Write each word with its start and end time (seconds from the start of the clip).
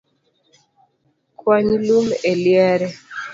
Kwany 1.39 1.71
lum 1.85 2.07
e 2.29 2.31
liare 2.41 2.87